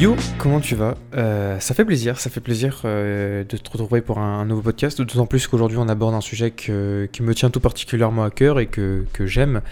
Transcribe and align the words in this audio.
Yo, 0.00 0.16
comment 0.38 0.58
tu 0.58 0.74
vas? 0.74 0.96
Euh, 1.14 1.60
Ça 1.60 1.72
fait 1.72 1.84
plaisir, 1.84 2.18
ça 2.18 2.28
fait 2.28 2.40
plaisir 2.40 2.80
euh, 2.84 3.44
de 3.44 3.56
te 3.56 3.70
retrouver 3.70 4.00
pour 4.00 4.18
un, 4.18 4.44
nouveau 4.44 4.60
podcast, 4.60 5.00
d'autant 5.00 5.26
plus 5.26 5.46
qu'aujourd'hui 5.46 5.78
on 5.78 5.88
aborde 5.88 6.14
un 6.14 6.20
sujet 6.20 6.50
qui 6.50 6.72
me 6.72 7.32
tient 7.32 7.48
tout 7.48 7.60
particulièrement 7.60 8.24
à 8.24 8.30
cœur 8.30 8.58
et 8.58 8.66
que, 8.66 9.04
que 9.12 9.26
j'aime, 9.26 9.62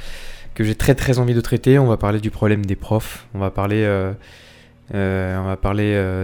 que 0.55 0.63
j'ai 0.63 0.77
très 0.77 0.95
très 0.95 1.19
envie 1.19 1.35
de 1.35 1.41
traiter. 1.41 1.79
On 1.81 1.87
va 1.87 1.97
parler 1.97 2.21
du 2.21 2.31
problème 2.31 2.65
des 2.65 2.77
profs, 2.77 3.27
on 3.35 3.41
va 3.41 3.51
parler, 3.51 3.83
euh, 3.85 4.13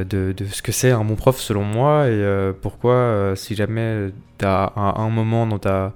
de, 0.05 0.33
de 0.33 0.45
ce 0.45 0.63
que 0.63 0.71
c'est 0.71 0.93
un 0.93 1.05
bon 1.05 1.17
prof 1.17 1.39
selon 1.41 1.65
moi 1.65 2.09
et 2.09 2.53
pourquoi 2.63 3.33
si 3.35 3.57
jamais 3.57 4.11
as 4.43 4.73
un, 4.77 4.95
un 5.03 5.11
moment 5.11 5.45
dans 5.47 5.59
ta, 5.59 5.93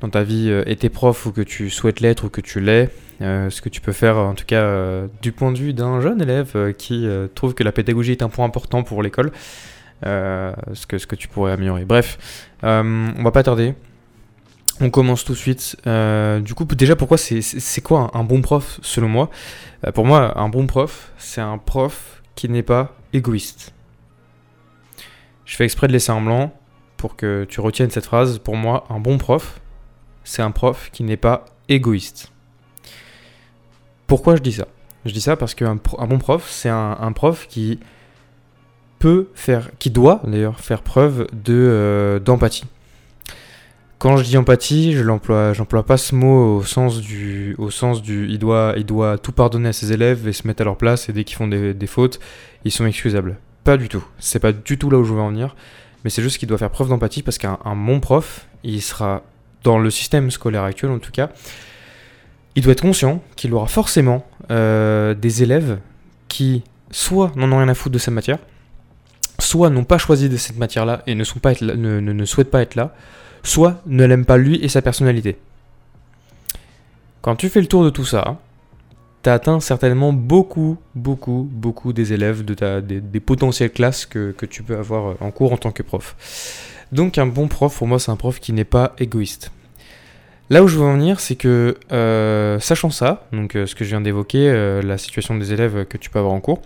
dans 0.00 0.08
ta 0.08 0.22
vie 0.22 0.48
euh, 0.50 0.62
été 0.66 0.88
prof 0.88 1.26
ou 1.26 1.32
que 1.32 1.42
tu 1.42 1.70
souhaites 1.70 2.00
l'être 2.00 2.24
ou 2.24 2.28
que 2.30 2.40
tu 2.40 2.60
l'es, 2.60 2.88
euh, 3.20 3.50
ce 3.50 3.60
que 3.60 3.68
tu 3.68 3.80
peux 3.80 3.92
faire, 3.92 4.16
en 4.16 4.34
tout 4.34 4.46
cas, 4.46 4.62
euh, 4.62 5.06
du 5.22 5.32
point 5.32 5.52
de 5.52 5.58
vue 5.58 5.72
d'un 5.74 6.00
jeune 6.00 6.22
élève 6.22 6.52
euh, 6.54 6.72
qui 6.72 7.06
euh, 7.06 7.26
trouve 7.34 7.54
que 7.54 7.62
la 7.62 7.72
pédagogie 7.72 8.12
est 8.12 8.22
un 8.22 8.28
point 8.28 8.46
important 8.46 8.82
pour 8.82 9.02
l'école, 9.02 9.30
euh, 10.06 10.52
ce, 10.72 10.86
que, 10.86 10.98
ce 10.98 11.06
que 11.06 11.16
tu 11.16 11.28
pourrais 11.28 11.52
améliorer. 11.52 11.84
Bref, 11.84 12.18
euh, 12.64 13.08
on 13.16 13.22
va 13.22 13.30
pas 13.30 13.42
tarder. 13.42 13.74
On 14.80 14.88
commence 14.88 15.26
tout 15.26 15.34
de 15.34 15.38
suite. 15.38 15.76
Euh, 15.86 16.40
du 16.40 16.54
coup, 16.54 16.64
déjà, 16.64 16.96
pourquoi 16.96 17.18
c'est 17.18 17.82
quoi 17.82 18.10
un, 18.14 18.20
un 18.20 18.24
bon 18.24 18.40
prof, 18.40 18.80
selon 18.80 19.08
moi? 19.08 19.28
Euh, 19.86 19.92
Pour 19.92 20.06
moi, 20.06 20.38
un 20.38 20.48
bon 20.48 20.66
prof, 20.66 21.12
c'est 21.18 21.42
un 21.42 21.58
prof 21.58 22.22
qui 22.34 22.48
n'est 22.48 22.62
pas 22.62 22.96
égoïste. 23.12 23.74
Je 25.44 25.56
fais 25.56 25.64
exprès 25.64 25.86
de 25.86 25.92
laisser 25.92 26.12
un 26.12 26.22
blanc 26.22 26.54
pour 26.96 27.16
que 27.16 27.44
tu 27.46 27.60
retiennes 27.60 27.90
cette 27.90 28.06
phrase. 28.06 28.38
Pour 28.38 28.56
moi, 28.56 28.86
un 28.88 29.00
bon 29.00 29.18
prof, 29.18 29.60
c'est 30.24 30.42
un 30.42 30.50
prof 30.50 30.90
qui 30.92 31.02
n'est 31.02 31.16
pas 31.16 31.44
égoïste. 31.68 32.32
Pourquoi 34.06 34.36
je 34.36 34.42
dis 34.42 34.52
ça? 34.52 34.66
Je 35.04 35.12
dis 35.12 35.20
ça 35.20 35.36
parce 35.36 35.54
qu'un 35.54 35.76
bon 35.76 36.18
prof, 36.18 36.48
c'est 36.50 36.68
un, 36.68 37.12
prof 37.12 37.46
qui 37.48 37.78
peut 38.98 39.28
faire, 39.34 39.70
qui 39.78 39.90
doit 39.90 40.20
d'ailleurs 40.24 40.60
faire 40.60 40.82
preuve 40.82 41.26
de 41.32 41.54
euh, 41.54 42.18
d'empathie. 42.18 42.64
Quand 44.00 44.16
je 44.16 44.24
dis 44.24 44.38
empathie, 44.38 44.94
je 44.94 45.02
l'emploie, 45.02 45.52
j'emploie 45.52 45.84
pas 45.84 45.98
ce 45.98 46.14
mot 46.14 46.56
au 46.56 46.62
sens 46.62 47.00
du, 47.00 47.54
au 47.58 47.70
sens 47.70 48.00
du, 48.00 48.28
il 48.28 48.38
doit, 48.38 48.72
il 48.78 48.86
doit 48.86 49.18
tout 49.18 49.32
pardonner 49.32 49.68
à 49.68 49.72
ses 49.74 49.92
élèves 49.92 50.26
et 50.26 50.32
se 50.32 50.46
mettre 50.46 50.62
à 50.62 50.64
leur 50.64 50.76
place 50.76 51.10
et 51.10 51.12
dès 51.12 51.24
qu'ils 51.24 51.36
font 51.36 51.48
des, 51.48 51.86
fautes, 51.86 52.18
ils 52.64 52.72
sont 52.72 52.86
excusables. 52.86 53.36
Pas 53.62 53.76
du 53.76 53.90
tout. 53.90 54.02
C'est 54.18 54.38
pas 54.38 54.52
du 54.52 54.78
tout 54.78 54.88
là 54.88 54.96
où 54.98 55.04
je 55.04 55.12
veux 55.12 55.20
en 55.20 55.28
venir. 55.28 55.54
Mais 56.02 56.08
c'est 56.08 56.22
juste 56.22 56.38
qu'il 56.38 56.48
doit 56.48 56.56
faire 56.56 56.70
preuve 56.70 56.88
d'empathie 56.88 57.22
parce 57.22 57.36
qu'un 57.36 57.58
un 57.62 57.76
bon 57.76 58.00
prof, 58.00 58.46
il 58.64 58.80
sera 58.80 59.22
dans 59.64 59.78
le 59.78 59.90
système 59.90 60.30
scolaire 60.30 60.64
actuel 60.64 60.90
en 60.90 60.98
tout 60.98 61.12
cas, 61.12 61.30
il 62.56 62.62
doit 62.62 62.72
être 62.72 62.82
conscient 62.82 63.22
qu'il 63.36 63.54
aura 63.54 63.66
forcément 63.66 64.26
euh, 64.50 65.14
des 65.14 65.42
élèves 65.42 65.78
qui 66.28 66.62
soit 66.90 67.32
n'en 67.36 67.52
ont 67.52 67.58
rien 67.58 67.68
à 67.68 67.74
foutre 67.74 67.94
de 67.94 67.98
sa 67.98 68.10
matière, 68.10 68.38
soit 69.38 69.70
n'ont 69.70 69.84
pas 69.84 69.98
choisi 69.98 70.28
de 70.28 70.36
cette 70.36 70.56
matière-là 70.56 71.02
et 71.06 71.14
ne, 71.14 71.24
souhaitent 71.24 72.50
pas 72.50 72.62
être 72.62 72.74
là, 72.74 72.94
soit 73.42 73.80
ne 73.86 74.04
l'aiment 74.04 74.24
pas 74.24 74.36
lui 74.36 74.56
et 74.62 74.68
sa 74.68 74.82
personnalité. 74.82 75.38
Quand 77.22 77.36
tu 77.36 77.48
fais 77.48 77.60
le 77.60 77.66
tour 77.66 77.84
de 77.84 77.90
tout 77.90 78.04
ça, 78.04 78.38
tu 79.22 79.28
as 79.28 79.34
atteint 79.34 79.60
certainement 79.60 80.12
beaucoup, 80.12 80.78
beaucoup, 80.94 81.48
beaucoup 81.52 81.92
des 81.92 82.12
élèves, 82.12 82.44
de 82.44 82.54
ta, 82.54 82.80
des, 82.80 83.00
des 83.00 83.20
potentielles 83.20 83.70
classes 83.70 84.06
que 84.06 84.46
tu 84.46 84.62
peux 84.62 84.76
avoir 84.76 85.16
en 85.20 85.30
cours 85.30 85.52
en 85.52 85.58
tant 85.58 85.70
que 85.70 85.82
prof. 85.82 86.16
Donc 86.92 87.18
un 87.18 87.26
bon 87.26 87.48
prof, 87.48 87.76
pour 87.76 87.86
moi, 87.86 87.98
c'est 87.98 88.10
un 88.10 88.16
prof 88.16 88.40
qui 88.40 88.52
n'est 88.52 88.64
pas 88.64 88.94
égoïste. 88.98 89.52
Là 90.50 90.64
où 90.64 90.68
je 90.68 90.76
veux 90.76 90.84
en 90.84 90.94
venir, 90.94 91.20
c'est 91.20 91.36
que, 91.36 91.76
euh, 91.92 92.58
sachant 92.58 92.90
ça, 92.90 93.28
donc 93.32 93.54
euh, 93.54 93.66
ce 93.66 93.76
que 93.76 93.84
je 93.84 93.90
viens 93.90 94.00
d'évoquer, 94.00 94.50
euh, 94.50 94.82
la 94.82 94.98
situation 94.98 95.36
des 95.36 95.52
élèves 95.52 95.84
que 95.84 95.96
tu 95.96 96.10
peux 96.10 96.18
avoir 96.18 96.34
en 96.34 96.40
cours, 96.40 96.60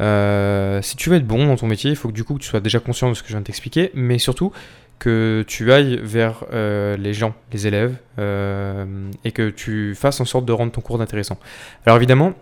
si 0.00 0.96
tu 0.96 1.10
veux 1.10 1.16
être 1.16 1.26
bon 1.26 1.46
dans 1.46 1.54
ton 1.54 1.68
métier, 1.68 1.90
il 1.90 1.96
faut 1.96 2.08
que 2.08 2.12
du 2.12 2.24
coup 2.24 2.36
tu 2.40 2.48
sois 2.48 2.58
déjà 2.58 2.80
conscient 2.80 3.08
de 3.08 3.14
ce 3.14 3.22
que 3.22 3.28
je 3.28 3.34
viens 3.34 3.40
de 3.40 3.46
t'expliquer, 3.46 3.92
mais 3.94 4.18
surtout 4.18 4.50
que 4.98 5.44
tu 5.46 5.72
ailles 5.72 6.00
vers 6.02 6.44
les 6.50 7.14
gens, 7.14 7.34
les 7.52 7.68
élèves, 7.68 7.96
et 8.18 9.30
que 9.30 9.50
tu 9.50 9.94
fasses 9.94 10.20
en 10.20 10.24
sorte 10.24 10.44
de 10.44 10.52
rendre 10.52 10.72
ton 10.72 10.80
cours 10.80 11.00
intéressant. 11.00 11.38
Alors 11.86 11.98
évidemment, 11.98 12.32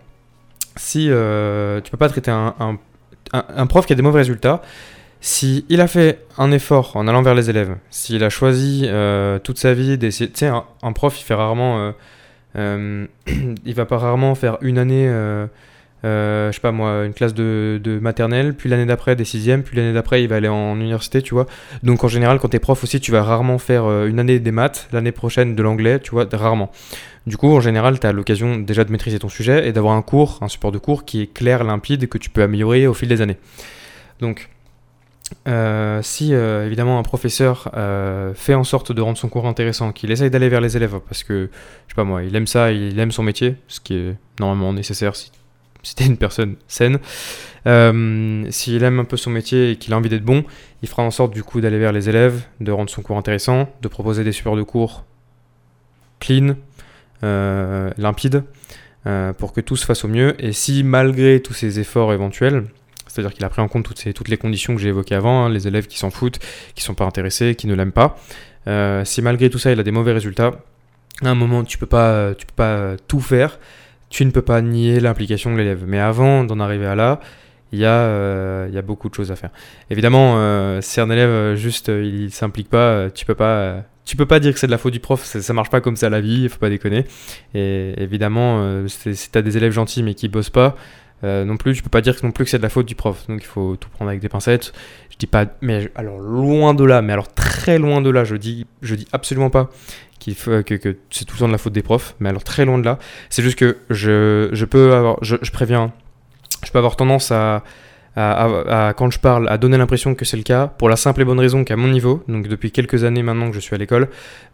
si 0.75 1.05
tu 1.05 1.91
peux 1.91 1.97
pas 1.99 2.09
traiter 2.09 2.31
un 2.31 3.67
prof 3.67 3.85
qui 3.85 3.93
a 3.93 3.95
des 3.95 4.01
mauvais 4.01 4.21
résultats, 4.21 4.63
si 5.21 5.65
il 5.69 5.81
a 5.81 5.87
fait 5.87 6.25
un 6.39 6.51
effort 6.51 6.91
en 6.95 7.07
allant 7.07 7.21
vers 7.21 7.35
les 7.35 7.51
élèves, 7.51 7.75
s'il 7.91 8.23
a 8.23 8.29
choisi 8.29 8.85
euh, 8.85 9.37
toute 9.37 9.59
sa 9.59 9.75
vie 9.75 9.99
d'essayer, 9.99 10.31
tu 10.31 10.39
sais, 10.39 10.47
un, 10.47 10.91
prof, 10.93 11.19
il 11.21 11.23
fait 11.23 11.35
rarement, 11.35 11.79
euh, 11.79 11.91
euh, 12.55 13.05
il 13.65 13.73
va 13.75 13.85
pas 13.85 13.99
rarement 13.99 14.33
faire 14.33 14.57
une 14.61 14.79
année, 14.79 15.05
je 16.03 16.49
sais 16.51 16.59
pas 16.59 16.71
moi, 16.71 17.05
une 17.05 17.13
classe 17.13 17.35
de, 17.35 17.99
maternelle, 18.01 18.55
puis 18.55 18.67
l'année 18.67 18.87
d'après 18.87 19.15
des 19.15 19.23
sixièmes, 19.23 19.61
puis 19.61 19.77
l'année 19.77 19.93
d'après 19.93 20.23
il 20.23 20.27
va 20.27 20.37
aller 20.37 20.47
en 20.47 20.75
université, 20.75 21.21
tu 21.21 21.35
vois. 21.35 21.45
Donc 21.83 22.03
en 22.03 22.07
général, 22.07 22.39
quand 22.39 22.49
t'es 22.49 22.59
prof 22.59 22.83
aussi, 22.83 22.99
tu 22.99 23.11
vas 23.11 23.21
rarement 23.21 23.59
faire 23.59 23.85
une 24.05 24.19
année 24.19 24.39
des 24.39 24.51
maths, 24.51 24.89
l'année 24.91 25.11
prochaine 25.11 25.53
de 25.55 25.61
l'anglais, 25.61 25.99
tu 25.99 26.11
vois, 26.11 26.25
rarement. 26.33 26.71
Du 27.27 27.37
coup, 27.37 27.55
en 27.55 27.61
général, 27.61 27.99
tu 27.99 28.07
as 28.07 28.11
l'occasion 28.11 28.57
déjà 28.57 28.83
de 28.83 28.91
maîtriser 28.91 29.19
ton 29.19 29.29
sujet 29.29 29.67
et 29.67 29.71
d'avoir 29.71 29.93
un 29.93 30.01
cours, 30.01 30.39
un 30.41 30.47
support 30.47 30.71
de 30.71 30.79
cours 30.79 31.05
qui 31.05 31.21
est 31.21 31.31
clair, 31.31 31.63
limpide 31.63 32.09
que 32.09 32.17
tu 32.17 32.31
peux 32.31 32.41
améliorer 32.41 32.87
au 32.87 32.95
fil 32.95 33.07
des 33.07 33.21
années. 33.21 33.37
Donc, 34.19 34.49
euh, 35.47 36.01
si 36.01 36.33
euh, 36.33 36.65
évidemment 36.65 36.99
un 36.99 37.03
professeur 37.03 37.71
euh, 37.75 38.33
fait 38.35 38.53
en 38.53 38.63
sorte 38.63 38.91
de 38.91 39.01
rendre 39.01 39.17
son 39.17 39.29
cours 39.29 39.47
intéressant, 39.47 39.91
qu'il 39.91 40.11
essaye 40.11 40.29
d'aller 40.29 40.49
vers 40.49 40.61
les 40.61 40.77
élèves 40.77 40.99
parce 41.07 41.23
que, 41.23 41.49
je 41.87 41.91
sais 41.91 41.95
pas 41.95 42.03
moi, 42.03 42.23
il 42.23 42.35
aime 42.35 42.47
ça, 42.47 42.71
il 42.71 42.99
aime 42.99 43.11
son 43.11 43.23
métier, 43.23 43.55
ce 43.67 43.79
qui 43.79 43.95
est 43.95 44.15
normalement 44.39 44.73
nécessaire 44.73 45.15
si, 45.15 45.31
si 45.83 45.95
une 46.05 46.17
personne 46.17 46.55
saine, 46.67 46.99
s'il 48.51 48.83
aime 48.83 48.99
un 48.99 49.05
peu 49.05 49.17
son 49.17 49.31
métier 49.31 49.71
et 49.71 49.75
qu'il 49.77 49.93
a 49.93 49.97
envie 49.97 50.09
d'être 50.09 50.25
bon, 50.25 50.43
il 50.83 50.89
fera 50.89 51.03
en 51.03 51.11
sorte 51.11 51.33
du 51.33 51.43
coup 51.43 51.61
d'aller 51.61 51.79
vers 51.79 51.91
les 51.91 52.09
élèves, 52.09 52.43
de 52.59 52.71
rendre 52.71 52.89
son 52.89 53.01
cours 53.01 53.17
intéressant, 53.17 53.69
de 53.81 53.87
proposer 53.87 54.23
des 54.23 54.31
supports 54.31 54.57
de 54.57 54.63
cours 54.63 55.05
clean, 56.19 56.55
limpides, 57.23 58.43
pour 59.37 59.53
que 59.53 59.61
tout 59.61 59.75
se 59.75 59.85
fasse 59.85 60.03
au 60.03 60.07
mieux. 60.07 60.35
Et 60.43 60.53
si 60.53 60.83
malgré 60.83 61.41
tous 61.41 61.53
ces 61.53 61.79
efforts 61.79 62.13
éventuels, 62.13 62.65
c'est-à-dire 63.11 63.33
qu'il 63.33 63.43
a 63.45 63.49
pris 63.49 63.61
en 63.61 63.67
compte 63.67 63.85
toutes, 63.85 64.27
les 64.27 64.37
conditions 64.37 64.75
que 64.75 64.81
j'ai 64.81 64.89
évoquées 64.89 65.15
avant, 65.15 65.45
hein, 65.45 65.49
les 65.49 65.67
élèves 65.67 65.87
qui 65.87 65.97
s'en 65.97 66.09
foutent, 66.09 66.39
qui 66.75 66.83
sont 66.83 66.93
pas 66.93 67.05
intéressés, 67.05 67.55
qui 67.55 67.67
ne 67.67 67.73
l'aiment 67.73 67.91
pas. 67.91 68.17
Euh, 68.67 69.03
si 69.05 69.21
malgré 69.21 69.49
tout 69.49 69.59
ça 69.59 69.71
il 69.71 69.79
a 69.79 69.83
des 69.83 69.91
mauvais 69.91 70.13
résultats, 70.13 70.51
à 71.23 71.29
un 71.29 71.35
moment 71.35 71.63
tu 71.63 71.77
peux 71.77 71.85
pas, 71.85 72.33
tu 72.35 72.45
peux 72.45 72.55
pas 72.55 72.95
tout 73.07 73.19
faire, 73.19 73.59
tu 74.09 74.25
ne 74.25 74.31
peux 74.31 74.41
pas 74.41 74.61
nier 74.61 74.99
l'implication 74.99 75.51
de 75.51 75.57
l'élève. 75.57 75.83
Mais 75.87 75.99
avant 75.99 76.43
d'en 76.43 76.59
arriver 76.59 76.85
à 76.85 76.95
là, 76.95 77.19
il 77.71 77.79
y, 77.79 77.85
a, 77.85 77.89
euh, 77.89 78.69
il 78.71 78.81
beaucoup 78.81 79.09
de 79.09 79.15
choses 79.15 79.31
à 79.31 79.35
faire. 79.35 79.49
Évidemment, 79.89 80.35
euh, 80.37 80.81
si 80.81 80.99
un 80.99 81.09
élève 81.09 81.55
juste 81.55 81.89
euh, 81.89 82.03
il 82.03 82.31
s'implique 82.31 82.69
pas, 82.69 83.09
tu 83.11 83.25
peux 83.25 83.35
pas, 83.35 83.85
tu 84.05 84.17
peux 84.17 84.25
pas 84.25 84.39
dire 84.39 84.53
que 84.53 84.59
c'est 84.59 84.67
de 84.67 84.71
la 84.71 84.77
faute 84.77 84.93
du 84.93 84.99
prof. 84.99 85.23
Ça, 85.23 85.41
ça 85.41 85.53
marche 85.53 85.69
pas 85.69 85.79
comme 85.79 85.95
ça 85.95 86.09
la 86.09 86.19
vie, 86.19 86.43
il 86.43 86.49
faut 86.49 86.59
pas 86.59 86.69
déconner. 86.69 87.05
Et 87.53 87.93
évidemment, 87.97 88.59
euh, 88.61 88.87
si 88.87 89.31
t'as 89.31 89.41
des 89.41 89.57
élèves 89.57 89.71
gentils 89.71 90.03
mais 90.03 90.15
qui 90.15 90.27
bossent 90.27 90.49
pas, 90.49 90.75
euh, 91.23 91.45
non 91.45 91.57
plus, 91.57 91.75
tu 91.75 91.83
peux 91.83 91.89
pas 91.89 92.01
dire 92.01 92.15
non 92.23 92.31
plus 92.31 92.45
que 92.45 92.49
c'est 92.51 92.57
de 92.57 92.63
la 92.63 92.69
faute 92.69 92.85
du 92.87 92.95
prof. 92.95 93.25
Donc 93.27 93.41
il 93.41 93.45
faut 93.47 93.75
tout 93.75 93.89
prendre 93.89 94.09
avec 94.09 94.21
des 94.21 94.29
pincettes. 94.29 94.73
Je 95.11 95.17
dis 95.17 95.27
pas, 95.27 95.45
mais 95.61 95.81
je- 95.81 95.89
alors 95.95 96.19
loin 96.19 96.73
de 96.73 96.83
là, 96.83 97.01
mais 97.01 97.13
alors 97.13 97.31
très 97.33 97.77
loin 97.77 98.01
de 98.01 98.09
là, 98.09 98.23
je 98.23 98.35
dis, 98.35 98.65
je 98.81 98.95
dis 98.95 99.07
absolument 99.11 99.49
pas 99.49 99.69
qu'il 100.19 100.35
faut 100.35 100.63
que, 100.63 100.75
que 100.75 100.97
c'est 101.09 101.25
tout 101.25 101.33
le 101.35 101.39
temps 101.39 101.47
de 101.47 101.51
la 101.51 101.57
faute 101.57 101.73
des 101.73 101.81
profs, 101.83 102.15
mais 102.19 102.29
alors 102.29 102.43
très 102.43 102.65
loin 102.65 102.77
de 102.77 102.85
là. 102.85 102.99
C'est 103.29 103.41
juste 103.43 103.57
que 103.57 103.77
je, 103.89 104.49
je 104.51 104.65
peux 104.65 104.93
avoir, 104.93 105.17
je, 105.23 105.35
je 105.41 105.51
préviens, 105.51 105.91
je 106.63 106.71
peux 106.71 106.77
avoir 106.77 106.95
tendance 106.95 107.31
à, 107.31 107.63
quand 108.15 109.11
je 109.11 109.19
parle, 109.19 109.47
à 109.49 109.57
donner 109.57 109.77
l'impression 109.77 110.15
que 110.15 110.25
c'est 110.25 110.37
le 110.37 110.43
cas, 110.43 110.67
pour 110.67 110.89
la 110.89 110.95
simple 110.95 111.21
et 111.21 111.25
bonne 111.25 111.39
raison 111.39 111.63
qu'à 111.63 111.75
mon 111.75 111.87
niveau, 111.87 112.23
donc 112.27 112.47
depuis 112.47 112.71
quelques 112.71 113.03
années 113.03 113.23
maintenant 113.23 113.49
que 113.49 113.55
je 113.55 113.59
suis 113.59 113.75
à 113.75 113.77
l'école, 113.77 114.09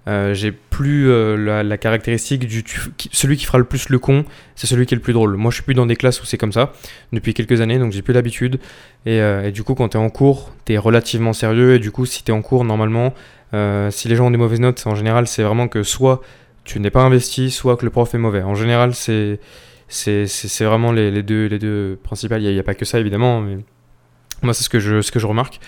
euh, 0.08 0.34
j'ai 0.34 0.52
plus 0.52 1.10
euh, 1.10 1.64
la, 1.64 1.78
caractéristique 1.78 2.48
du 2.48 2.64
celui 3.12 3.36
qui 3.36 3.46
fera 3.46 3.58
le 3.58 3.66
plus 3.66 3.90
le 3.90 4.00
con, 4.00 4.24
c'est 4.56 4.68
celui 4.68 4.86
qui 4.86 4.94
est 4.94 4.98
le 4.98 5.02
plus 5.02 5.14
drôle. 5.14 5.36
Moi, 5.36 5.52
je 5.52 5.56
suis 5.56 5.64
plus 5.64 5.74
dans 5.74 5.86
des 5.86 5.98
classes 5.98 6.22
où 6.22 6.26
c'est 6.26 6.38
comme 6.38 6.54
ça 6.54 6.72
depuis 7.12 7.34
quelques 7.34 7.60
années, 7.60 7.78
donc 7.78 7.92
j'ai 7.92 8.02
plus 8.02 8.14
l'habitude. 8.14 8.60
Et, 9.06 9.20
euh, 9.22 9.48
et 9.48 9.52
du 9.52 9.64
coup, 9.64 9.76
quand 9.76 9.90
tu 9.90 9.98
es 9.98 10.00
en 10.00 10.10
cours, 10.10 10.54
tu 10.66 10.74
es 10.74 10.78
relativement 10.78 11.34
sérieux. 11.34 11.76
Et 11.76 11.80
du 11.80 11.92
coup, 11.92 12.06
si 12.06 12.24
tu 12.24 12.32
es 12.32 12.34
en 12.34 12.42
cours, 12.42 12.64
normalement, 12.64 13.14
si 13.90 14.08
les 14.08 14.16
gens 14.16 14.28
ont 14.28 14.32
des 14.32 14.38
mauvaises 14.38 14.60
notes, 14.60 14.84
en 14.86 14.96
général, 14.96 15.28
c'est 15.28 15.44
vraiment 15.44 15.68
que 15.68 15.84
soit 15.84 16.22
tu 16.64 16.80
n'es 16.80 16.92
pas 16.92 17.02
investi, 17.02 17.50
soit 17.50 17.76
que 17.78 17.86
le 17.86 17.92
prof 17.92 18.14
est 18.14 18.18
mauvais. 18.18 18.44
En 18.44 18.56
général, 18.56 18.94
c'est 18.94 19.40
c'est 19.88 20.64
vraiment 20.64 20.92
les, 20.92 21.12
les 21.12 21.24
deux, 21.24 21.48
les 21.48 21.60
deux 21.60 22.00
principales. 22.04 22.44
Il 22.44 22.52
n'y 22.52 22.60
a, 22.60 22.64
pas 22.64 22.76
que 22.76 22.86
ça, 22.86 23.00
évidemment, 23.00 23.42
moi, 24.44 24.54
c'est 24.54 24.64
ce 24.64 24.70
que 24.70 24.80
je, 24.80 25.02
ce 25.02 25.12
que 25.12 25.20
je 25.20 25.28
remarque. 25.28 25.60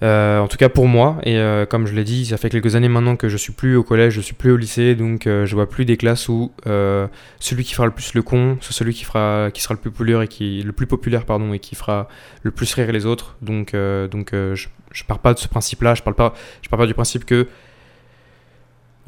Euh, 0.00 0.38
en 0.38 0.46
tout 0.46 0.58
cas 0.58 0.68
pour 0.68 0.86
moi, 0.86 1.18
et 1.24 1.38
euh, 1.38 1.66
comme 1.66 1.86
je 1.86 1.94
l'ai 1.94 2.04
dit, 2.04 2.26
ça 2.26 2.36
fait 2.36 2.50
quelques 2.50 2.76
années 2.76 2.88
maintenant 2.88 3.16
que 3.16 3.28
je 3.28 3.36
suis 3.36 3.52
plus 3.52 3.74
au 3.74 3.82
collège, 3.82 4.12
je 4.12 4.20
suis 4.20 4.34
plus 4.34 4.52
au 4.52 4.56
lycée, 4.56 4.94
donc 4.94 5.26
euh, 5.26 5.44
je 5.44 5.54
vois 5.56 5.68
plus 5.68 5.84
des 5.84 5.96
classes 5.96 6.28
où 6.28 6.52
euh, 6.68 7.08
celui 7.40 7.64
qui 7.64 7.74
fera 7.74 7.86
le 7.86 7.92
plus 7.92 8.14
le 8.14 8.22
con, 8.22 8.58
c'est 8.60 8.72
celui 8.72 8.94
qui 8.94 9.04
fera, 9.04 9.50
qui 9.52 9.60
sera 9.60 9.74
le 9.74 9.80
plus 9.80 9.90
populaire 9.90 10.22
et 10.22 10.28
qui, 10.28 10.62
le 10.62 10.72
plus 10.72 10.86
populaire 10.86 11.24
pardon, 11.24 11.52
et 11.52 11.58
qui 11.58 11.74
fera 11.74 12.06
le 12.44 12.52
plus 12.52 12.72
rire 12.74 12.92
les 12.92 13.06
autres. 13.06 13.36
Donc, 13.42 13.74
donc 13.74 14.30
je, 14.32 14.68
je 14.92 15.04
pars 15.04 15.18
pas 15.18 15.34
de 15.34 15.40
ce 15.40 15.48
principe-là, 15.48 15.94
je 15.94 16.02
parle 16.02 16.14
pas, 16.14 16.32
pars 16.70 16.78
pas 16.78 16.86
du 16.86 16.94
principe 16.94 17.24
que 17.24 17.48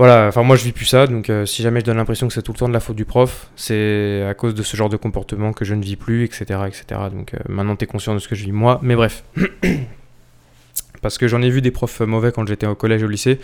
voilà, 0.01 0.29
enfin 0.29 0.43
moi 0.45 0.57
je 0.57 0.65
vis 0.65 0.73
plus 0.73 0.87
ça, 0.87 1.07
donc 1.07 1.29
euh, 1.29 1.45
si 1.45 1.61
jamais 1.61 1.81
je 1.81 1.85
donne 1.85 1.99
l'impression 1.99 2.27
que 2.27 2.33
c'est 2.33 2.41
tout 2.41 2.55
le 2.55 2.57
temps 2.57 2.69
de 2.69 2.73
la 2.73 2.81
faute 2.81 2.97
du 2.97 3.05
prof, 3.05 3.51
c'est 3.55 4.25
à 4.27 4.33
cause 4.33 4.55
de 4.55 4.63
ce 4.63 4.75
genre 4.75 4.89
de 4.89 4.97
comportement 4.97 5.53
que 5.53 5.67
je 5.67 5.75
ne 5.75 5.83
vis 5.83 5.97
plus, 5.97 6.25
etc. 6.25 6.61
etc. 6.67 6.85
Donc 7.13 7.35
euh, 7.35 7.39
maintenant 7.51 7.77
tu 7.77 7.85
es 7.85 7.87
conscient 7.87 8.15
de 8.15 8.19
ce 8.19 8.27
que 8.27 8.35
je 8.35 8.45
vis 8.45 8.53
moi, 8.53 8.81
mais 8.83 8.97
bref. 8.97 9.25
Parce 11.03 11.19
que 11.19 11.29
j'en 11.29 11.43
ai 11.43 11.51
vu 11.51 11.61
des 11.61 11.71
profs 11.71 12.01
mauvais 12.01 12.33
quand 12.33 12.49
j'étais 12.49 12.67
au 12.67 12.75
collège 12.75 13.03
au 13.03 13.09
lycée, 13.09 13.41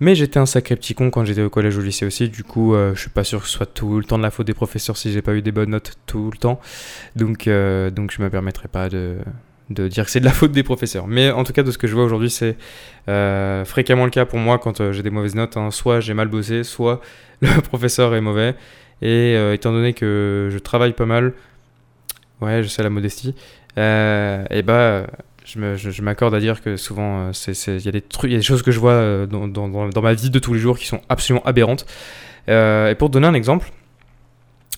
mais 0.00 0.16
j'étais 0.16 0.40
un 0.40 0.46
sacré 0.46 0.74
petit 0.74 0.94
con 0.94 1.10
quand 1.10 1.24
j'étais 1.24 1.42
au 1.42 1.50
collège 1.50 1.78
au 1.78 1.80
lycée 1.80 2.04
aussi, 2.04 2.28
du 2.28 2.42
coup 2.42 2.74
euh, 2.74 2.92
je 2.96 3.02
suis 3.02 3.10
pas 3.10 3.22
sûr 3.22 3.40
que 3.40 3.46
ce 3.46 3.52
soit 3.52 3.72
tout 3.72 3.96
le 3.96 4.04
temps 4.04 4.18
de 4.18 4.24
la 4.24 4.32
faute 4.32 4.48
des 4.48 4.54
professeurs 4.54 4.96
si 4.96 5.12
j'ai 5.12 5.22
pas 5.22 5.34
eu 5.34 5.42
des 5.42 5.52
bonnes 5.52 5.70
notes 5.70 5.92
tout 6.06 6.28
le 6.32 6.38
temps, 6.38 6.58
donc, 7.14 7.48
donc 7.48 8.10
je 8.10 8.20
me 8.20 8.28
permettrai 8.28 8.66
pas 8.66 8.88
de, 8.88 9.18
de 9.70 9.86
dire 9.88 10.04
que 10.04 10.10
c'est 10.10 10.20
de 10.20 10.24
la 10.24 10.32
faute 10.32 10.52
des 10.52 10.62
professeurs. 10.62 11.06
Mais 11.06 11.30
en 11.30 11.44
tout 11.44 11.52
cas, 11.52 11.62
de 11.62 11.70
ce 11.70 11.78
que 11.78 11.86
je 11.86 11.94
vois 11.94 12.04
aujourd'hui, 12.04 12.30
c'est 12.30 12.56
euh, 13.08 13.64
fréquemment 13.64 14.04
le 14.04 14.10
cas 14.10 14.24
pour 14.24 14.38
moi 14.38 14.58
quand 14.58 14.80
euh, 14.80 14.92
j'ai 14.92 15.02
des 15.02 15.10
mauvaises 15.10 15.36
notes. 15.36 15.56
Hein. 15.56 15.70
Soit 15.70 16.00
j'ai 16.00 16.14
mal 16.14 16.28
bossé, 16.28 16.64
soit 16.64 17.00
le 17.40 17.60
professeur 17.62 18.14
est 18.14 18.20
mauvais. 18.20 18.56
Et 19.00 19.34
euh, 19.36 19.54
étant 19.54 19.72
donné 19.72 19.94
que 19.94 20.48
je 20.52 20.58
travaille 20.58 20.92
pas 20.92 21.06
mal, 21.06 21.32
ouais, 22.40 22.62
je 22.62 22.68
sais 22.68 22.82
la 22.82 22.90
modestie, 22.90 23.34
et 23.76 24.62
bah, 24.62 25.06
je 25.44 26.02
m'accorde 26.02 26.34
à 26.34 26.40
dire 26.40 26.60
que 26.60 26.76
souvent, 26.76 27.30
il 27.30 27.80
y, 27.84 27.88
a 27.88 27.92
des 27.92 28.02
y 28.24 28.34
a 28.34 28.36
des 28.36 28.42
choses 28.42 28.62
que 28.62 28.72
je 28.72 28.78
vois 28.78 29.26
dans, 29.26 30.02
ma 30.02 30.12
vie 30.12 30.28
de 30.28 30.38
tous 30.38 30.52
les 30.52 30.60
jours 30.60 30.78
qui 30.78 30.86
sont 30.86 31.00
absolument 31.08 31.42
aberrantes. 31.46 31.86
et 32.48 32.94
pour 32.98 33.08
donner 33.08 33.26
un 33.26 33.32
exemple, 33.32 33.70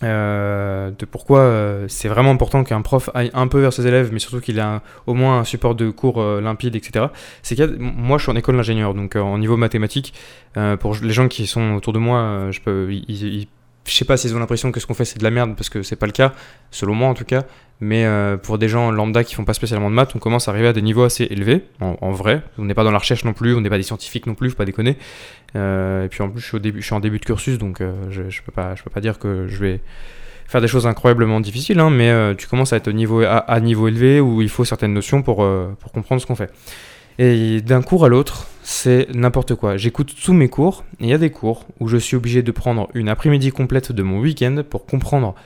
euh, 0.03 0.91
de 0.99 1.05
pourquoi 1.05 1.41
euh, 1.41 1.87
c'est 1.89 2.09
vraiment 2.09 2.31
important 2.31 2.65
qu'un 2.65 2.83
prof 2.83 3.11
aille 3.15 3.31
un 3.35 3.47
peu 3.47 3.61
vers 3.61 3.73
ses 3.73 3.87
élèves, 3.87 4.11
mais 4.13 4.19
surtout 4.19 4.41
qu'il 4.41 4.59
ait 4.59 4.79
au 5.07 5.15
moins 5.15 5.41
un 5.41 5.45
support 5.45 5.75
de 5.75 5.91
cours 5.91 6.21
euh, 6.21 6.41
limpide, 6.41 6.75
etc. 6.77 7.07
C'est 7.43 7.57
que 7.57 7.77
moi, 7.79 8.19
je 8.19 8.25
suis 8.25 8.33
en 8.33 8.37
école 8.37 8.57
d'ingénieur, 8.57 8.95
donc 8.95 9.17
en 9.17 9.39
niveau 9.39 9.57
mathématique, 9.57 10.15
pour 10.81 10.97
les 11.03 11.13
gens 11.13 11.29
qui 11.29 11.47
sont 11.47 11.75
autour 11.75 11.93
de 11.93 11.99
moi, 11.99 12.49
je 12.51 12.61
peux, 12.61 12.91
je 13.85 13.95
sais 13.95 14.05
pas 14.05 14.17
s'ils 14.17 14.35
ont 14.37 14.39
l'impression 14.39 14.71
que 14.73 14.81
ce 14.81 14.87
qu'on 14.87 14.95
fait 14.95 15.05
c'est 15.05 15.19
de 15.19 15.25
la 15.25 15.31
merde 15.31 15.57
parce 15.57 15.69
que 15.69 15.83
c'est 15.83 15.97
pas 15.97 16.07
le 16.07 16.13
cas, 16.13 16.33
selon 16.71 16.95
moi 16.95 17.09
en 17.09 17.15
tout 17.15 17.25
cas, 17.25 17.45
mais 17.83 18.05
euh, 18.05 18.37
pour 18.37 18.59
des 18.59 18.69
gens 18.69 18.93
lambda 18.93 19.25
qui 19.25 19.35
font 19.35 19.45
pas 19.45 19.55
spécialement 19.55 19.91
de 19.91 19.95
maths, 19.97 20.15
on 20.15 20.21
commence 20.21 20.47
à 20.47 20.53
arriver 20.53 20.69
à 20.69 20.73
des 20.73 20.83
niveaux 20.83 21.03
assez 21.03 21.25
élevés, 21.25 21.65
en, 21.81 22.13
vrai. 22.13 22.43
On 22.57 22.65
n'est 22.65 22.75
pas 22.75 22.85
dans 22.85 22.93
la 22.93 22.99
recherche 22.99 23.25
non 23.25 23.33
plus, 23.33 23.57
on 23.57 23.61
n'est 23.61 23.71
pas 23.71 23.77
des 23.77 23.83
scientifiques 23.83 24.29
non 24.29 24.37
plus, 24.37 24.51
faut 24.51 24.57
pas 24.57 24.65
déconner. 24.65 24.97
Euh, 25.57 26.05
et 26.05 26.09
puis 26.09 26.23
en 26.23 26.29
plus, 26.29 26.41
je 26.41 26.47
suis, 26.47 26.57
au 26.57 26.61
début, 26.61 26.81
je 26.81 26.87
suis 26.87 26.95
en 26.95 27.01
début 27.01 27.19
de 27.19 27.25
cursus, 27.25 27.59
donc 27.59 27.81
euh, 27.81 27.93
je, 28.09 28.31
je, 28.31 28.41
peux 28.43 28.53
pas, 28.53 28.77
je 28.77 28.85
peux 28.85 28.91
pas 28.91 29.01
dire 29.01 29.19
que 29.19 29.49
je 29.49 29.59
vais 29.59 29.81
faire 30.47 30.61
des 30.61 30.69
choses 30.69 30.87
incroyablement 30.87 31.41
difficiles, 31.41 31.81
hein, 31.81 31.91
mais 31.91 32.37
tu 32.37 32.47
commences 32.47 32.73
à 32.73 32.77
être 32.77 32.87
au 32.87 32.93
niveau, 32.93 33.25
à, 33.25 33.59
niveau 33.59 33.89
élevé 33.89 34.21
où 34.21 34.43
il 34.43 34.49
faut 34.49 34.65
certaines 34.65 34.95
notions 34.95 35.23
pour, 35.23 35.45
pour 35.81 35.91
comprendre 35.91 36.21
ce 36.21 36.27
qu'on 36.27 36.37
fait. 36.37 36.53
Et 37.25 37.61
d'un 37.61 37.83
cours 37.83 38.05
à 38.05 38.09
l'autre, 38.09 38.49
c'est 38.65 39.07
n'importe 39.15 39.55
quoi. 39.55 39.77
J'écoute 39.77 40.13
tous 40.25 40.33
mes 40.33 40.49
cours, 40.49 40.83
et 40.99 41.05
il 41.05 41.09
y 41.09 41.13
a 41.13 41.19
des 41.19 41.31
cours 41.31 41.67
où 41.79 41.87
je 41.87 41.97
suis 41.97 42.17
obligé 42.17 42.43
de 42.43 42.51
prendre 42.51 42.89
une 42.95 43.09
après-midi 43.09 43.53
complète 43.53 43.93
de 43.93 44.03
mon 44.03 44.19
week-end 44.19 44.65
pour 44.69 44.87
comprendre 44.87 45.37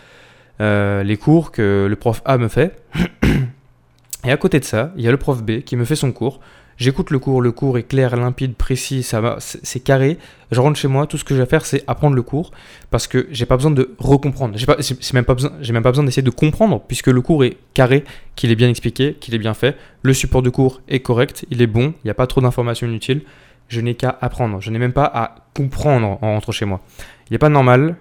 euh, 0.62 1.02
les 1.02 1.18
cours 1.18 1.52
que 1.52 1.86
le 1.86 1.96
prof 1.96 2.22
A 2.24 2.38
me 2.38 2.48
fait. 2.48 2.80
et 4.24 4.32
à 4.32 4.38
côté 4.38 4.58
de 4.58 4.64
ça, 4.64 4.90
il 4.96 5.04
y 5.04 5.08
a 5.08 5.10
le 5.10 5.18
prof 5.18 5.42
B 5.42 5.60
qui 5.60 5.76
me 5.76 5.84
fait 5.84 5.96
son 5.96 6.12
cours. 6.12 6.40
J'écoute 6.78 7.10
le 7.10 7.18
cours, 7.18 7.40
le 7.40 7.52
cours 7.52 7.78
est 7.78 7.84
clair, 7.84 8.16
limpide, 8.16 8.54
précis, 8.54 9.02
ça 9.02 9.22
va, 9.22 9.36
c'est 9.40 9.80
carré. 9.80 10.18
Je 10.50 10.60
rentre 10.60 10.78
chez 10.78 10.88
moi, 10.88 11.06
tout 11.06 11.16
ce 11.16 11.24
que 11.24 11.34
j'ai 11.34 11.40
à 11.40 11.46
faire, 11.46 11.64
c'est 11.64 11.82
apprendre 11.86 12.14
le 12.14 12.22
cours 12.22 12.50
parce 12.90 13.06
que 13.06 13.26
j'ai 13.30 13.46
pas 13.46 13.56
besoin 13.56 13.70
de 13.70 13.94
recomprendre. 13.98 14.58
J'ai 14.58 14.66
pas, 14.66 14.76
même 15.14 15.24
pas 15.24 15.34
besoin, 15.34 15.52
j'ai 15.62 15.72
même 15.72 15.82
pas 15.82 15.90
besoin 15.90 16.04
d'essayer 16.04 16.22
de 16.22 16.30
comprendre 16.30 16.82
puisque 16.86 17.06
le 17.06 17.22
cours 17.22 17.44
est 17.44 17.56
carré, 17.72 18.04
qu'il 18.34 18.50
est 18.50 18.56
bien 18.56 18.68
expliqué, 18.68 19.14
qu'il 19.14 19.34
est 19.34 19.38
bien 19.38 19.54
fait. 19.54 19.76
Le 20.02 20.12
support 20.12 20.42
de 20.42 20.50
cours 20.50 20.82
est 20.88 21.00
correct, 21.00 21.46
il 21.50 21.62
est 21.62 21.66
bon, 21.66 21.94
il 22.04 22.06
n'y 22.06 22.10
a 22.10 22.14
pas 22.14 22.26
trop 22.26 22.42
d'informations 22.42 22.86
inutiles. 22.86 23.22
Je 23.68 23.80
n'ai 23.80 23.94
qu'à 23.94 24.16
apprendre. 24.20 24.60
Je 24.60 24.70
n'ai 24.70 24.78
même 24.78 24.92
pas 24.92 25.10
à 25.12 25.36
comprendre 25.54 26.18
en 26.22 26.34
rentrant 26.34 26.52
chez 26.52 26.66
moi. 26.66 26.80
Il 27.28 27.32
n'est 27.32 27.38
pas 27.38 27.48
normal 27.48 27.96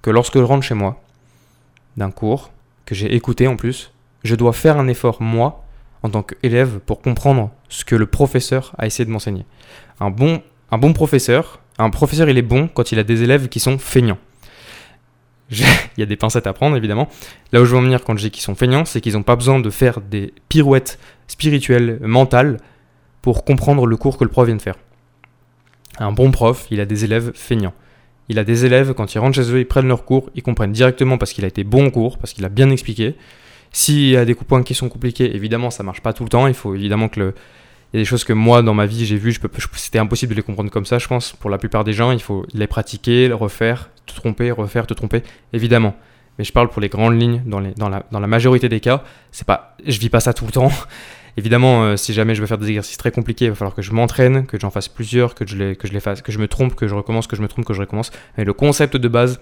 que 0.00 0.10
lorsque 0.10 0.38
je 0.38 0.42
rentre 0.42 0.64
chez 0.64 0.74
moi 0.74 1.00
d'un 1.96 2.10
cours 2.10 2.50
que 2.86 2.94
j'ai 2.94 3.14
écouté 3.14 3.46
en 3.46 3.56
plus, 3.56 3.92
je 4.24 4.34
dois 4.34 4.52
faire 4.52 4.78
un 4.78 4.88
effort 4.88 5.20
moi 5.20 5.64
en 6.02 6.10
tant 6.10 6.22
qu'élève 6.22 6.80
pour 6.80 7.00
comprendre 7.00 7.50
ce 7.74 7.84
que 7.84 7.96
le 7.96 8.06
professeur 8.06 8.72
a 8.78 8.86
essayé 8.86 9.04
de 9.04 9.10
m'enseigner. 9.10 9.44
Un 9.98 10.10
bon, 10.10 10.92
professeur, 10.92 11.60
un 11.78 11.90
professeur 11.90 12.28
il 12.28 12.38
est 12.38 12.42
bon 12.42 12.68
quand 12.68 12.92
il 12.92 13.00
a 13.00 13.02
des 13.02 13.24
élèves 13.24 13.48
qui 13.48 13.58
sont 13.58 13.78
feignants. 13.78 14.18
il 15.50 15.66
y 15.98 16.02
a 16.02 16.06
des 16.06 16.16
pincettes 16.16 16.46
à 16.46 16.52
prendre 16.52 16.76
évidemment. 16.76 17.08
Là 17.52 17.60
où 17.60 17.64
je 17.64 17.72
veux 17.72 17.78
en 17.78 17.82
venir 17.82 18.04
quand 18.04 18.16
je 18.16 18.22
dis 18.22 18.30
qu'ils 18.30 18.44
sont 18.44 18.54
feignants, 18.54 18.84
c'est 18.84 19.00
qu'ils 19.00 19.14
n'ont 19.14 19.24
pas 19.24 19.34
besoin 19.34 19.58
de 19.58 19.70
faire 19.70 20.00
des 20.00 20.32
pirouettes 20.48 21.00
spirituelles, 21.26 21.98
mentales, 22.00 22.58
pour 23.22 23.44
comprendre 23.44 23.86
le 23.86 23.96
cours 23.96 24.18
que 24.18 24.24
le 24.24 24.30
prof 24.30 24.46
vient 24.46 24.56
de 24.56 24.62
faire. 24.62 24.76
Un 25.98 26.12
bon 26.12 26.30
prof, 26.30 26.66
il 26.70 26.80
a 26.80 26.86
des 26.86 27.04
élèves 27.04 27.32
feignants. 27.34 27.74
Il 28.28 28.38
a 28.38 28.44
des 28.44 28.64
élèves, 28.64 28.94
quand 28.94 29.14
ils 29.14 29.18
rentrent 29.18 29.34
chez 29.34 29.50
eux, 29.50 29.58
ils 29.58 29.66
prennent 29.66 29.88
leur 29.88 30.04
cours, 30.04 30.30
ils 30.36 30.44
comprennent 30.44 30.72
directement 30.72 31.18
parce 31.18 31.32
qu'il 31.32 31.44
a 31.44 31.48
été 31.48 31.64
bon 31.64 31.90
cours, 31.90 32.18
parce 32.18 32.32
qu'il 32.32 32.44
a 32.44 32.48
bien 32.48 32.70
expliqué. 32.70 33.16
S'il 33.72 34.10
y 34.10 34.16
a 34.16 34.24
des 34.24 34.36
points 34.36 34.62
qui 34.62 34.74
sont 34.74 34.88
compliqués, 34.88 35.34
évidemment, 35.34 35.70
ça 35.70 35.82
marche 35.82 36.00
pas 36.00 36.12
tout 36.12 36.22
le 36.22 36.28
temps. 36.28 36.46
Il 36.46 36.54
faut 36.54 36.74
évidemment 36.74 37.08
que 37.08 37.18
le... 37.18 37.34
Il 37.94 37.98
y 37.98 38.00
a 38.00 38.02
des 38.02 38.06
choses 38.06 38.24
que 38.24 38.32
moi, 38.32 38.60
dans 38.60 38.74
ma 38.74 38.86
vie, 38.86 39.06
j'ai 39.06 39.16
vu, 39.16 39.30
je 39.30 39.38
peux... 39.38 39.48
c'était 39.76 40.00
impossible 40.00 40.30
de 40.30 40.36
les 40.36 40.42
comprendre 40.42 40.68
comme 40.68 40.84
ça, 40.84 40.98
je 40.98 41.06
pense. 41.06 41.30
Pour 41.30 41.48
la 41.48 41.58
plupart 41.58 41.84
des 41.84 41.92
gens, 41.92 42.10
il 42.10 42.20
faut 42.20 42.44
les 42.52 42.66
pratiquer, 42.66 43.28
les 43.28 43.34
refaire, 43.34 43.88
te 44.04 44.16
tromper, 44.16 44.50
refaire, 44.50 44.88
te 44.88 44.94
tromper, 44.94 45.22
évidemment. 45.52 45.94
Mais 46.36 46.42
je 46.42 46.52
parle 46.52 46.70
pour 46.70 46.82
les 46.82 46.88
grandes 46.88 47.20
lignes, 47.20 47.40
dans, 47.46 47.60
la... 47.60 48.26
majorité 48.26 48.68
des 48.68 48.80
cas. 48.80 49.04
C'est 49.30 49.46
pas... 49.46 49.76
Je 49.86 50.00
vis 50.00 50.08
pas 50.08 50.18
ça 50.18 50.34
tout 50.34 50.44
le 50.44 50.50
temps. 50.50 50.72
Évidemment, 51.36 51.82
euh, 51.82 51.96
si 51.96 52.12
jamais 52.12 52.36
je 52.36 52.40
veux 52.40 52.46
faire 52.46 52.58
des 52.58 52.68
exercices 52.68 52.96
très 52.96 53.10
compliqués, 53.10 53.46
il 53.46 53.48
va 53.50 53.56
falloir 53.56 53.74
que 53.74 53.82
je 53.82 53.90
m'entraîne, 53.90 54.46
que 54.46 54.58
j'en 54.58 54.70
fasse 54.70 54.86
plusieurs, 54.86 55.34
que 55.34 55.44
je, 55.44 55.56
les, 55.56 55.74
que 55.74 55.88
je 55.88 55.92
les 55.92 55.98
fasse, 55.98 56.22
que 56.22 56.30
je 56.30 56.38
me 56.38 56.46
trompe, 56.46 56.76
que 56.76 56.86
je 56.86 56.94
recommence, 56.94 57.26
que 57.26 57.34
je 57.34 57.42
me 57.42 57.48
trompe, 57.48 57.64
que 57.64 57.74
je 57.74 57.80
recommence. 57.80 58.12
Mais 58.38 58.44
le 58.44 58.52
concept 58.52 58.96
de 58.96 59.08
base, 59.08 59.40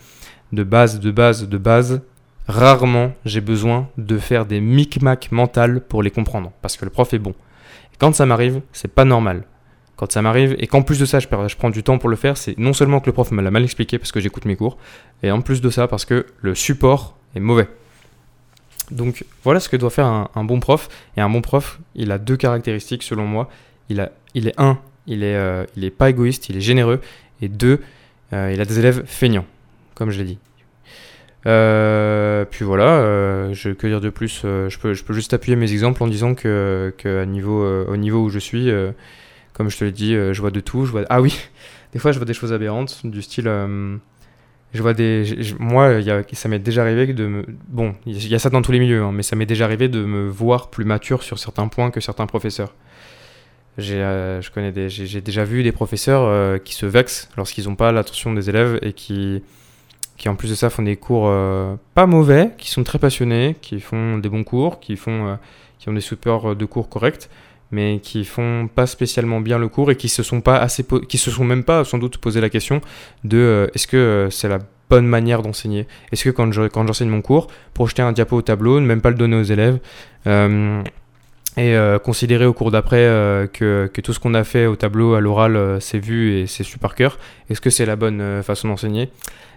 de 0.52 0.62
base, 0.62 1.00
de 1.00 1.10
base, 1.10 1.48
de 1.48 1.58
base, 1.58 2.00
rarement 2.48 3.12
j'ai 3.26 3.42
besoin 3.42 3.88
de 3.98 4.16
faire 4.16 4.46
des 4.46 4.60
micmacs 4.60 5.32
mentales 5.32 5.82
pour 5.82 6.02
les 6.02 6.10
comprendre, 6.10 6.52
parce 6.62 6.78
que 6.78 6.86
le 6.86 6.90
prof 6.90 7.12
est 7.12 7.18
bon. 7.18 7.34
Quand 7.98 8.14
ça 8.14 8.26
m'arrive, 8.26 8.60
c'est 8.72 8.92
pas 8.92 9.04
normal. 9.04 9.44
Quand 9.96 10.10
ça 10.10 10.22
m'arrive, 10.22 10.56
et 10.58 10.66
qu'en 10.66 10.82
plus 10.82 10.98
de 10.98 11.04
ça, 11.04 11.20
je, 11.20 11.28
prends 11.28 11.70
du 11.70 11.82
temps 11.82 11.98
pour 11.98 12.08
le 12.08 12.16
faire, 12.16 12.36
c'est 12.36 12.58
non 12.58 12.72
seulement 12.72 13.00
que 13.00 13.06
le 13.06 13.12
prof 13.12 13.30
me 13.30 13.42
l'a 13.42 13.50
mal 13.50 13.62
expliqué 13.62 13.98
parce 13.98 14.10
que 14.10 14.20
j'écoute 14.20 14.44
mes 14.44 14.56
cours, 14.56 14.78
et 15.22 15.30
en 15.30 15.40
plus 15.40 15.60
de 15.60 15.70
ça, 15.70 15.86
parce 15.86 16.04
que 16.04 16.26
le 16.40 16.54
support 16.54 17.16
est 17.36 17.40
mauvais. 17.40 17.68
Donc 18.90 19.24
voilà 19.44 19.60
ce 19.60 19.68
que 19.68 19.76
doit 19.76 19.90
faire 19.90 20.06
un, 20.06 20.44
bon 20.44 20.60
prof. 20.60 20.88
Et 21.16 21.20
un 21.20 21.30
bon 21.30 21.40
prof, 21.40 21.80
il 21.94 22.10
a 22.10 22.18
deux 22.18 22.36
caractéristiques 22.36 23.02
selon 23.02 23.26
moi. 23.26 23.48
Il, 23.88 24.00
est 24.00 24.54
un, 24.58 24.78
il 25.06 25.22
est, 25.22 25.36
euh, 25.36 25.64
il 25.76 25.84
est 25.84 25.90
pas 25.90 26.10
égoïste, 26.10 26.48
il 26.48 26.56
est 26.56 26.60
généreux. 26.60 27.00
Et 27.40 27.48
deux, 27.48 27.80
euh, 28.32 28.50
il 28.52 28.60
a 28.60 28.64
des 28.64 28.78
élèves 28.78 29.04
feignants, 29.06 29.46
comme 29.94 30.10
je 30.10 30.18
l'ai 30.18 30.24
dit. 30.24 30.38
Euh, 31.46 32.44
puis 32.48 32.64
voilà, 32.64 32.98
euh, 33.00 33.52
je, 33.52 33.70
que 33.70 33.86
dire 33.86 34.00
de 34.00 34.10
plus 34.10 34.42
euh, 34.44 34.68
je, 34.68 34.78
peux, 34.78 34.94
je 34.94 35.02
peux 35.02 35.12
juste 35.12 35.34
appuyer 35.34 35.56
mes 35.56 35.72
exemples 35.72 36.02
en 36.02 36.06
disant 36.06 36.34
que, 36.34 36.94
que 36.98 37.24
niveau, 37.24 37.66
au 37.86 37.96
niveau 37.96 38.22
où 38.22 38.28
je 38.28 38.38
suis, 38.38 38.70
comme 39.52 39.70
je 39.70 39.76
te 39.76 39.84
l'ai 39.84 39.92
dit, 39.92 40.14
je 40.14 40.40
vois 40.40 40.50
de 40.50 40.60
tout. 40.60 40.88
Ah 41.08 41.20
oui, 41.20 41.36
des 41.92 41.98
fois 41.98 42.12
je 42.12 42.18
vois 42.18 42.26
des 42.26 42.34
choses 42.34 42.52
aberrantes, 42.52 43.00
du 43.04 43.22
style. 43.22 43.44
je 44.72 44.82
vois 44.82 44.94
des. 44.94 45.24
moi, 45.58 46.00
ça 46.32 46.48
m'est 46.48 46.58
déjà 46.58 46.82
arrivé 46.82 47.12
de 47.12 47.26
me. 47.26 47.44
Bon, 47.68 47.94
il 48.06 48.28
y 48.28 48.34
a 48.34 48.38
ça 48.38 48.50
dans 48.50 48.62
tous 48.62 48.72
les 48.72 48.78
milieux, 48.78 49.02
hein, 49.02 49.12
mais 49.12 49.22
ça 49.22 49.36
m'est 49.36 49.46
déjà 49.46 49.64
arrivé 49.64 49.88
de 49.88 50.04
me 50.04 50.28
voir 50.28 50.70
plus 50.70 50.84
mature 50.84 51.22
sur 51.22 51.38
certains 51.38 51.68
points 51.68 51.90
que 51.90 52.00
certains 52.00 52.26
professeurs. 52.26 52.74
J'ai 53.78 53.94
je 54.40 54.50
connais 54.50 54.70
des, 54.70 54.90
j'ai 54.90 55.22
déjà 55.22 55.44
vu 55.44 55.62
des 55.62 55.72
professeurs 55.72 56.62
qui 56.62 56.74
se 56.74 56.86
vexent 56.86 57.30
lorsqu'ils 57.36 57.64
n'ont 57.64 57.74
pas 57.74 57.90
l'attention 57.90 58.34
des 58.34 58.50
élèves 58.50 58.78
et 58.82 58.92
qui 58.92 59.42
qui 60.16 60.28
en 60.28 60.34
plus 60.34 60.50
de 60.50 60.54
ça 60.54 60.70
font 60.70 60.82
des 60.82 60.96
cours 60.96 61.24
euh, 61.26 61.74
pas 61.94 62.06
mauvais, 62.06 62.50
qui 62.58 62.70
sont 62.70 62.84
très 62.84 62.98
passionnés, 62.98 63.56
qui 63.60 63.80
font 63.80 64.18
des 64.18 64.28
bons 64.28 64.44
cours, 64.44 64.80
qui, 64.80 64.96
font, 64.96 65.26
euh, 65.26 65.34
qui 65.78 65.88
ont 65.88 65.92
des 65.92 66.00
supports 66.00 66.54
de 66.54 66.64
cours 66.64 66.88
corrects, 66.88 67.28
mais 67.70 68.00
qui 68.00 68.24
font 68.24 68.68
pas 68.72 68.86
spécialement 68.86 69.40
bien 69.40 69.58
le 69.58 69.68
cours 69.68 69.90
et 69.90 69.96
qui 69.96 70.08
se 70.08 70.22
sont 70.22 70.40
pas 70.40 70.58
assez 70.58 70.84
qui 71.08 71.18
se 71.18 71.30
sont 71.30 71.44
même 71.44 71.64
pas 71.64 71.84
sans 71.84 71.98
doute 71.98 72.18
posé 72.18 72.40
la 72.40 72.50
question 72.50 72.80
de 73.24 73.38
euh, 73.38 73.66
est-ce 73.74 73.86
que 73.86 74.28
c'est 74.30 74.48
la 74.48 74.58
bonne 74.90 75.06
manière 75.06 75.42
d'enseigner? 75.42 75.86
Est-ce 76.12 76.24
que 76.24 76.30
quand 76.30 76.52
j'enseigne 76.52 77.08
mon 77.08 77.22
cours, 77.22 77.48
projeter 77.72 78.02
un 78.02 78.12
diapo 78.12 78.36
au 78.36 78.42
tableau, 78.42 78.78
ne 78.78 78.86
même 78.86 79.00
pas 79.00 79.10
le 79.10 79.16
donner 79.16 79.36
aux 79.36 79.42
élèves 79.42 79.80
et 81.56 81.76
considérer 82.02 82.46
au 82.46 82.52
cours 82.52 82.70
d'après 82.70 83.04
que, 83.52 83.90
que, 83.92 84.00
tout 84.00 84.12
ce 84.12 84.18
qu'on 84.18 84.34
a 84.34 84.44
fait 84.44 84.66
au 84.66 84.76
tableau, 84.76 85.14
à 85.14 85.20
l'oral, 85.20 85.78
c'est 85.80 85.98
vu 85.98 86.34
et 86.38 86.46
c'est 86.46 86.64
su 86.64 86.78
par 86.78 86.94
cœur, 86.94 87.18
est-ce 87.50 87.60
que 87.60 87.68
c'est 87.68 87.84
la 87.84 87.96
bonne 87.96 88.42
façon 88.42 88.68
d'enseigner? 88.68 89.10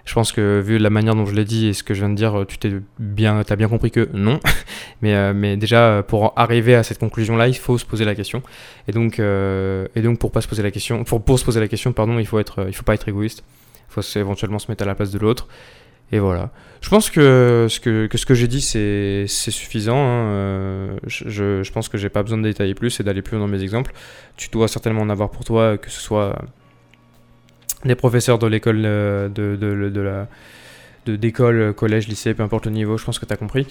Je 0.06 0.14
pense 0.14 0.32
que 0.32 0.62
vu 0.64 0.78
la 0.78 0.92
manière 0.92 1.16
dont 1.16 1.26
je 1.26 1.34
l'ai 1.34 1.46
dit 1.46 1.68
et 1.68 1.74
ce 1.74 1.82
que 1.82 1.96
je 1.96 2.02
viens 2.02 2.10
de 2.10 2.16
dire, 2.16 2.46
tu 2.48 2.60
t'es 2.60 2.72
bien, 3.00 3.44
as 3.48 3.56
bien 3.56 3.68
compris 3.68 3.90
que 3.90 4.08
non. 4.14 4.40
mais, 5.02 5.16
euh, 5.16 5.56
déjà, 5.56 6.04
pour 6.08 6.34
arriver 6.36 6.76
à 6.76 6.84
cette 6.84 7.00
conclusion-là, 7.00 7.48
il 7.48 7.58
faut 7.58 7.80
se 7.80 7.86
poser 7.86 8.06
la 8.06 8.14
question. 8.14 8.44
Et 8.88 8.92
donc, 8.92 9.20
euh, 9.20 9.88
pour 10.20 10.32
pas 10.32 10.42
se 10.42 10.48
poser 10.48 10.62
la 10.62 10.70
question, 10.70 11.04
pour, 11.04 11.40
se 11.40 11.44
poser 11.44 11.60
la 11.60 11.68
question, 11.68 11.92
pardon, 11.92 12.20
il 12.20 12.28
faut 12.28 12.40
faut 12.40 12.84
pas 12.84 12.94
être 12.94 13.10
égoïste. 13.10 13.44
Il 13.90 14.02
faut 14.02 14.20
éventuellement 14.20 14.60
se 14.60 14.70
mettre 14.70 14.84
à 14.84 14.86
la 14.86 14.94
place 14.94 15.10
de 15.10 15.18
l'autre. 15.18 15.48
Et 16.12 16.20
voilà. 16.20 16.52
Je 16.82 16.90
pense 16.90 17.10
que 17.10 17.68
ce 17.70 17.80
que, 17.80 18.08
ce 18.14 18.26
que 18.26 18.34
j'ai 18.36 18.48
dit, 18.48 18.62
c'est 18.62 19.26
suffisant. 19.28 19.98
Hein. 19.98 20.26
Euh, 20.28 20.98
je, 21.08 21.64
je, 21.64 21.72
pense 21.72 21.90
que 21.90 21.98
j'ai 21.98 22.10
pas 22.10 22.22
besoin 22.22 22.38
de 22.38 22.44
détailler 22.44 22.76
plus 22.76 23.00
et 23.00 23.04
d'aller 23.04 23.24
plus 23.24 23.38
dans 23.40 23.48
mes 23.48 23.64
exemples. 23.64 23.94
Tu 24.38 24.50
dois 24.50 24.68
certainement 24.68 25.02
en 25.02 25.10
avoir 25.10 25.32
pour 25.32 25.44
toi, 25.44 25.78
que 25.78 25.90
ce 25.90 26.00
soit 26.00 26.38
des 27.84 27.96
professeurs 27.96 28.38
de 28.40 28.48
l'école 28.48 28.82
de, 28.82 29.32
de, 29.34 29.56
de, 29.56 29.90
de 29.90 30.02
la 30.02 30.28
d'école, 31.08 31.74
collège, 31.74 32.08
lycée, 32.08 32.34
peu 32.34 32.44
importe 32.44 32.66
le 32.66 32.72
niveau, 32.72 32.98
je 32.98 33.06
pense 33.06 33.20
que 33.20 33.26
tu 33.26 33.34
as 33.34 33.38
compris. 33.38 33.68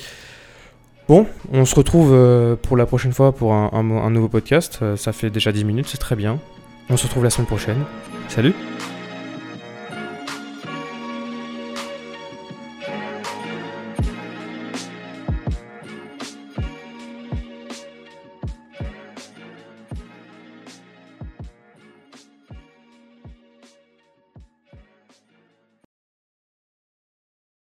Bon, 1.08 1.26
on 1.52 1.64
se 1.64 1.74
retrouve 1.74 2.12
euh, 2.12 2.56
pour 2.56 2.76
la 2.76 2.86
prochaine 2.86 3.12
fois 3.12 3.32
pour 3.32 3.52
un, 3.52 3.70
un, 3.72 3.90
un 3.90 4.10
nouveau 4.10 4.28
podcast. 4.28 4.78
Euh, 4.82 4.96
ça 4.96 5.12
fait 5.12 5.30
déjà 5.30 5.52
10 5.52 5.64
minutes, 5.64 5.86
c'est 5.88 5.98
très 5.98 6.16
bien. 6.16 6.38
On 6.88 6.96
se 6.96 7.04
retrouve 7.04 7.24
la 7.24 7.30
semaine 7.30 7.46
prochaine. 7.46 7.82
Salut 8.28 8.54